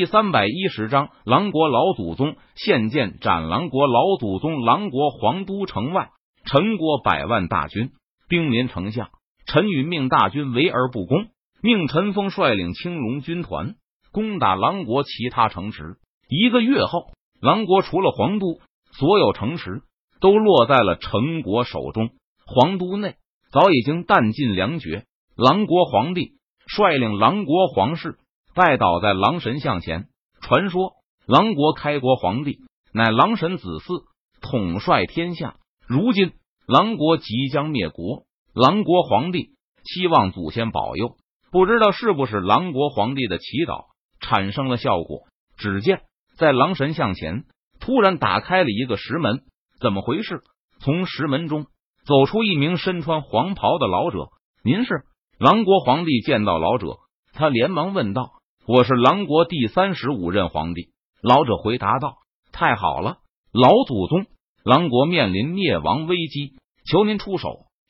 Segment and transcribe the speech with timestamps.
[0.00, 4.62] 第三百一十章，狼国老祖宗现见斩狼国老祖宗。
[4.62, 6.08] 狼国皇都城外，
[6.46, 7.90] 陈国百万大军
[8.26, 9.10] 兵临城下。
[9.44, 11.26] 陈宇命大军围而不攻，
[11.62, 13.74] 命陈峰率领青龙军团
[14.10, 15.96] 攻打狼国其他城池。
[16.30, 17.08] 一个月后，
[17.38, 18.58] 狼国除了皇都，
[18.92, 19.82] 所有城池
[20.18, 22.08] 都落在了陈国手中。
[22.46, 23.16] 皇都内
[23.52, 25.04] 早已经弹尽粮绝。
[25.36, 28.16] 狼国皇帝率领狼国皇室。
[28.54, 30.08] 拜倒在狼神像前。
[30.40, 30.92] 传说
[31.26, 32.58] 狼国开国皇帝
[32.92, 34.04] 乃狼神子嗣，
[34.40, 35.56] 统帅天下。
[35.86, 36.32] 如今
[36.66, 38.24] 狼国即将灭国，
[38.54, 39.50] 狼国皇帝
[39.84, 41.16] 希望祖先保佑，
[41.50, 43.86] 不知道是不是狼国皇帝的祈祷
[44.20, 45.24] 产生了效果。
[45.56, 46.02] 只见
[46.36, 47.44] 在狼神像前
[47.80, 49.42] 突然打开了一个石门，
[49.80, 50.42] 怎么回事？
[50.80, 51.66] 从石门中
[52.06, 54.30] 走出一名身穿黄袍的老者。
[54.64, 55.04] 您是
[55.38, 56.20] 狼国皇帝？
[56.22, 56.98] 见到老者，
[57.32, 58.39] 他连忙问道。
[58.72, 60.90] 我是狼国第三十五任皇帝，
[61.22, 62.18] 老者回答道
[62.54, 63.16] ：“太好了，
[63.52, 64.26] 老祖宗，
[64.62, 66.52] 狼国面临灭亡危机，
[66.88, 67.48] 求您出手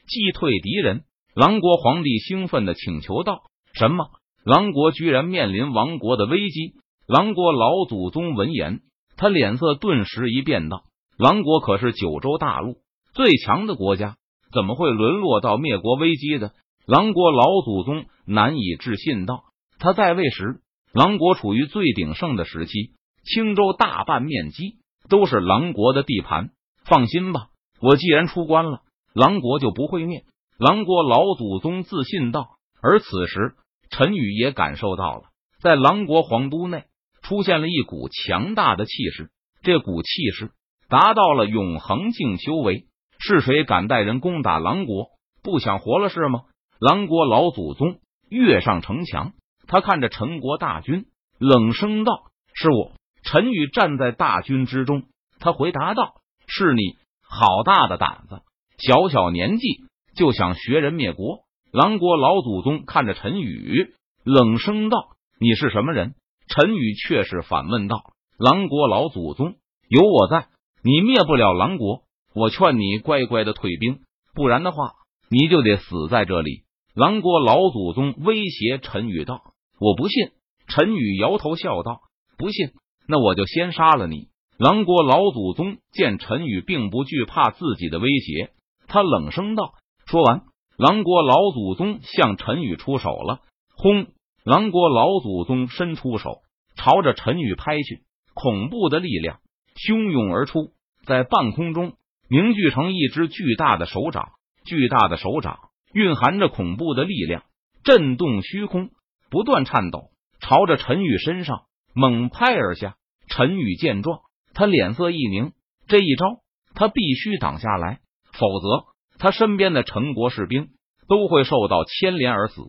[0.09, 1.03] 击退敌人。”
[1.37, 3.43] 狼国皇帝兴奋的请求道
[3.77, 4.07] ：“什么？
[4.43, 6.73] 狼国居然面临亡国的危机？”
[7.07, 8.81] 狼国老祖宗闻言，
[9.19, 10.85] 他脸色顿时一变，道
[11.19, 12.77] ：“狼国可是九州大陆
[13.13, 14.17] 最强的国家，
[14.51, 16.53] 怎么会沦落到灭国危机的？”
[16.89, 19.43] 狼国老祖宗难以置信道
[19.79, 20.63] ：“他在位时。”
[20.93, 22.93] 狼国处于最鼎盛的时期，
[23.25, 26.51] 青州大半面积都是狼国的地盘。
[26.85, 27.49] 放心吧，
[27.81, 28.81] 我既然出关了，
[29.15, 30.25] 狼国就不会灭。
[30.59, 32.49] 狼国老祖宗自信道。
[32.83, 33.55] 而此时，
[33.91, 35.25] 陈宇也感受到了，
[35.61, 36.85] 在狼国皇都内
[37.23, 39.31] 出现了一股强大的气势，
[39.63, 40.51] 这股气势
[40.89, 42.87] 达到了永恒境修为。
[43.19, 45.09] 是谁敢带人攻打狼国？
[45.43, 46.41] 不想活了是吗？
[46.81, 49.35] 狼国老祖宗跃上城墙。
[49.71, 51.07] 他看着陈国大军，
[51.39, 52.91] 冷声道：“是我。”
[53.23, 55.05] 陈宇站在大军之中，
[55.39, 56.15] 他回答道
[56.49, 58.43] ：“是你，好大的胆子！
[58.79, 59.85] 小小年纪
[60.17, 63.95] 就想学人灭国。”狼国老祖宗看着陈宇，
[64.25, 66.15] 冷声道：“你是什么人？”
[66.53, 68.03] 陈宇却是反问道
[68.37, 69.55] ：“狼国老祖宗，
[69.89, 70.49] 有我在，
[70.83, 72.03] 你灭不了狼国。
[72.35, 74.01] 我劝你乖乖的退兵，
[74.35, 74.95] 不然的话，
[75.29, 79.50] 你就得死在这里。”狼国老祖宗威胁陈宇道。
[79.81, 80.33] 我不信，
[80.69, 82.03] 陈宇摇头笑道
[82.37, 82.73] ：“不信，
[83.09, 88.51] 那我就先杀了你。”狼国老祖宗见陈宇并不惧怕自己的威胁，
[88.89, 89.73] 他冷声道
[90.05, 90.43] ：“说完，
[90.77, 93.41] 狼国老祖宗向陈宇出手了。”
[93.75, 94.09] 轰！
[94.45, 96.43] 狼国老祖宗伸出手，
[96.77, 98.03] 朝着陈宇拍去，
[98.35, 99.39] 恐怖的力量
[99.77, 100.73] 汹涌而出，
[101.07, 101.95] 在半空中
[102.29, 104.33] 凝聚成一只巨大的手掌，
[104.67, 105.59] 巨大的手掌
[105.95, 107.45] 蕴含着恐怖的力量，
[107.83, 108.91] 震动虚空。
[109.31, 110.11] 不断颤抖，
[110.41, 111.63] 朝着陈宇身上
[111.95, 112.97] 猛拍而下。
[113.29, 114.23] 陈宇见状，
[114.55, 115.53] 他脸色一凝，
[115.87, 116.41] 这一招
[116.75, 118.01] 他必须挡下来，
[118.33, 118.87] 否则
[119.19, 120.71] 他身边的陈国士兵
[121.07, 122.63] 都会受到牵连而死。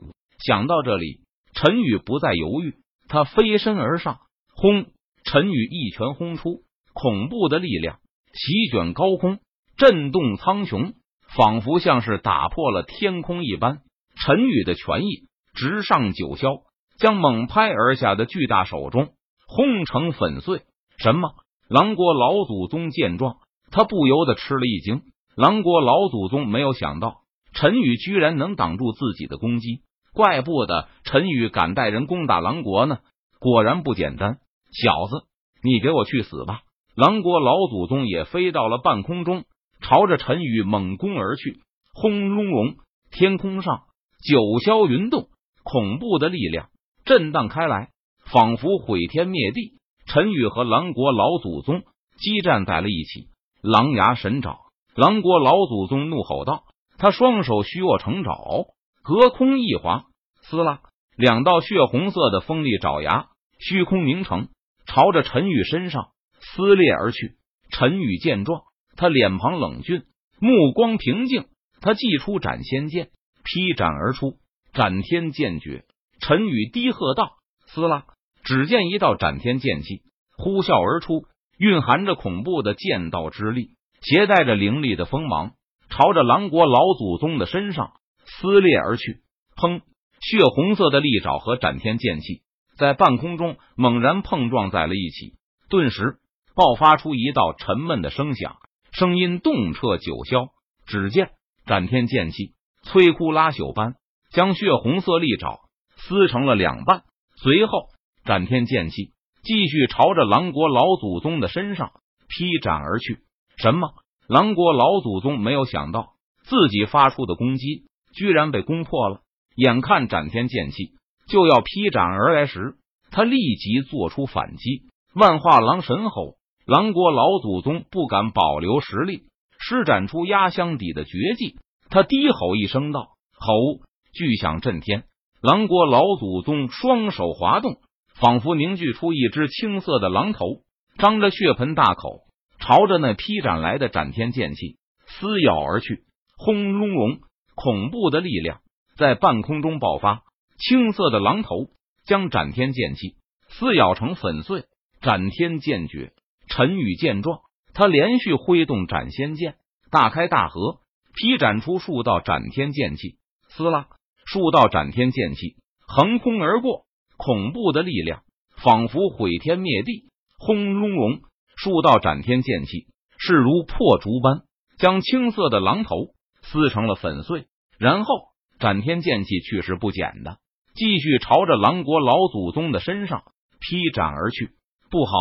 [0.46, 1.22] 想到这里，
[1.54, 2.76] 陈宇不再犹豫，
[3.08, 4.20] 他飞身而上，
[4.54, 4.86] 轰！
[5.24, 8.00] 陈宇一拳轰出，恐怖的力量
[8.34, 9.40] 席卷高空，
[9.78, 10.94] 震动苍穹，
[11.36, 13.82] 仿佛像是打破了天空一般。
[14.16, 15.28] 陈宇的权益。
[15.53, 16.63] 直上九霄，
[16.97, 19.09] 将猛拍而下的巨大手中
[19.47, 20.62] 轰成粉碎。
[20.97, 21.31] 什么？
[21.67, 23.38] 狼国老祖宗见状，
[23.72, 25.01] 他不由得吃了一惊。
[25.35, 27.22] 狼国老祖宗没有想到
[27.53, 29.81] 陈宇居然能挡住自己的攻击，
[30.13, 33.00] 怪不得陈宇敢带人攻打狼国呢。
[33.39, 34.39] 果然不简单，
[34.72, 35.25] 小子，
[35.63, 36.62] 你给我去死吧！
[36.95, 39.45] 狼国老祖宗也飞到了半空中，
[39.81, 41.62] 朝着陈宇猛攻而去。
[41.94, 42.75] 轰隆隆，
[43.09, 43.83] 天空上
[44.22, 45.29] 九霄云动。
[45.64, 46.70] 恐怖的力量
[47.06, 47.90] 震荡开来，
[48.26, 49.80] 仿佛毁天灭地。
[50.06, 51.84] 陈宇和狼国老祖宗
[52.18, 53.30] 激战在了一起，
[53.62, 54.60] 狼牙神爪。
[54.96, 56.64] 狼国老祖宗怒吼道
[56.98, 58.66] ：“他双手虚握成爪，
[59.04, 60.06] 隔空一划，
[60.42, 60.82] 撕拉，
[61.16, 63.28] 两道血红色的锋利爪牙
[63.60, 64.50] 虚空凝成，
[64.86, 66.10] 朝着陈宇身上
[66.40, 67.38] 撕裂而去。”
[67.72, 68.64] 陈宇见状，
[68.98, 70.04] 他脸庞冷峻，
[70.40, 71.46] 目光平静，
[71.80, 73.12] 他祭出斩仙剑，
[73.46, 74.40] 劈斩而出。
[74.73, 75.83] 斩天剑诀，
[76.21, 77.33] 陈宇低喝道
[77.68, 78.06] ：“撕拉！”
[78.44, 80.01] 只见一道斩天剑气
[80.38, 81.25] 呼啸而出，
[81.57, 83.71] 蕴含着恐怖的剑道之力，
[84.01, 85.51] 携带着凌厉的锋芒，
[85.89, 87.94] 朝着狼国老祖宗的身上
[88.25, 89.21] 撕裂而去。
[89.56, 89.81] 砰！
[90.21, 92.41] 血红色的利爪和斩天剑气
[92.77, 95.33] 在半空中猛然碰撞在了一起，
[95.69, 96.18] 顿时
[96.56, 98.57] 爆发出一道沉闷的声响，
[98.91, 100.50] 声音动彻九霄。
[100.85, 101.31] 只见
[101.65, 102.53] 斩天剑气
[102.83, 103.95] 摧枯拉朽般。
[104.31, 105.60] 将血红色利爪
[105.98, 107.04] 撕成了两半，
[107.36, 107.89] 随后
[108.24, 109.12] 斩天剑气
[109.44, 111.92] 继续朝着狼国老祖宗的身上
[112.28, 113.19] 劈斩而去。
[113.57, 113.89] 什么？
[114.28, 116.13] 狼国老祖宗没有想到
[116.44, 117.83] 自己发出的攻击
[118.13, 119.19] 居然被攻破了。
[119.56, 120.94] 眼看斩天剑气
[121.28, 122.75] 就要劈斩而来时，
[123.12, 124.83] 他立即做出反击。
[125.13, 126.36] 万化狼神吼，
[126.66, 129.24] 狼国老祖宗不敢保留实力，
[129.60, 131.57] 施展出压箱底的绝技。
[131.89, 133.83] 他低吼一声道：“吼！”
[134.13, 135.04] 巨响震天。
[135.42, 137.78] 狼国老祖宗双手滑动，
[138.16, 140.62] 仿佛凝聚出一只青色的狼头，
[140.98, 142.22] 张着血盆大口，
[142.60, 144.78] 朝着那劈斩来的斩天剑气
[145.08, 146.04] 撕咬而去。
[146.38, 147.19] 轰隆隆，
[147.56, 148.62] 恐怖的力量
[148.98, 150.22] 在半空中爆发，
[150.57, 151.68] 青色的狼头
[152.06, 153.16] 将斩天剑气
[153.50, 154.66] 撕咬成粉碎。
[155.02, 156.14] 斩天剑诀，
[156.48, 157.40] 陈宇见状，
[157.74, 159.56] 他连续挥动斩仙剑，
[159.90, 160.81] 大开大合，
[161.16, 163.18] 劈斩出数道斩天剑气。
[163.50, 163.88] 撕拉，
[164.31, 166.86] 数道斩天剑气横空而过，
[167.18, 168.22] 恐怖的力量
[168.63, 170.06] 仿佛毁天灭地。
[170.39, 171.19] 轰隆隆，
[171.57, 172.88] 数道斩天剑气
[173.18, 174.44] 势如破竹般
[174.78, 176.13] 将青色的狼头
[176.44, 177.48] 撕成了粉碎。
[177.78, 180.38] 然后，斩天剑气去势不减的
[180.75, 183.24] 继续朝着狼国老祖宗的身上
[183.60, 184.51] 劈斩而去。
[184.89, 185.12] 不好！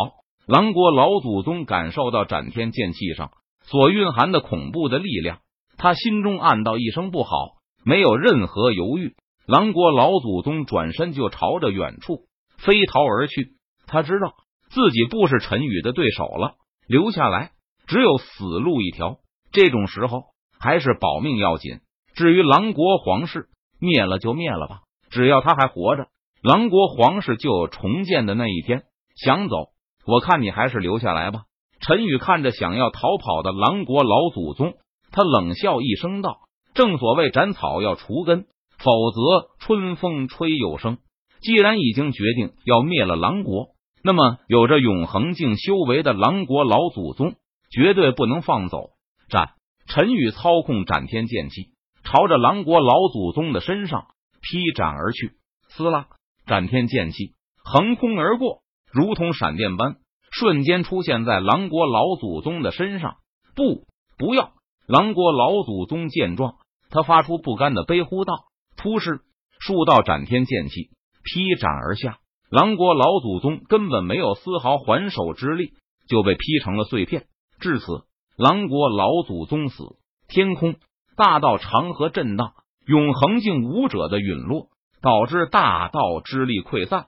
[0.47, 3.31] 狼国老祖宗感受到斩天剑气上
[3.63, 5.39] 所蕴含的恐怖的力量，
[5.75, 12.25] 他心中暗道一声不好，没有任何犹豫，狼国老祖宗转身就朝着远处
[12.57, 13.55] 飞逃而去。
[13.87, 14.33] 他知道
[14.69, 16.55] 自己不是陈宇的对手了，
[16.87, 17.51] 留下来
[17.87, 19.17] 只有死路一条。
[19.51, 20.23] 这种时候
[20.59, 21.79] 还是保命要紧。
[22.13, 23.47] 至于狼国皇室，
[23.79, 26.07] 灭了就灭了吧，只要他还活着，
[26.41, 28.83] 狼国皇室就有重建的那一天。
[29.15, 29.69] 想走，
[30.05, 31.43] 我看你还是留下来吧。
[31.81, 34.75] 陈宇看着想要逃跑的狼国老祖宗，
[35.11, 36.37] 他冷笑一声道
[36.73, 38.45] ：“正所谓斩草要除根，
[38.77, 40.97] 否则春风吹又生。
[41.41, 43.69] 既然已经决定要灭了狼国，
[44.03, 47.35] 那么有着永恒境修为的狼国老祖宗
[47.71, 48.91] 绝对不能放走。”
[49.29, 49.53] 斩！
[49.87, 51.73] 陈宇操控斩天剑气，
[52.03, 54.07] 朝着狼国老祖宗的身上
[54.41, 55.33] 劈斩而去。
[55.69, 56.07] 撕拉！
[56.45, 57.33] 斩天剑气
[57.63, 58.59] 横空而过。
[58.91, 59.97] 如同闪电般，
[60.31, 63.15] 瞬间出现在狼国老祖宗的身上。
[63.55, 63.85] 不，
[64.17, 64.51] 不要！
[64.87, 66.55] 狼国老祖宗见状，
[66.91, 68.33] 他发出不甘的悲呼道
[68.77, 69.21] ：“突施
[69.59, 70.89] 数道斩天剑气，
[71.23, 72.19] 劈斩而下。
[72.49, 75.71] 狼国老祖宗根本没有丝毫还手之力，
[76.09, 77.27] 就被劈成了碎片。
[77.59, 78.03] 至此，
[78.37, 79.95] 狼国老祖宗死，
[80.27, 80.75] 天空
[81.15, 82.51] 大道长河震荡，
[82.85, 84.67] 永恒境武者的陨落，
[85.01, 87.07] 导致大道之力溃散。”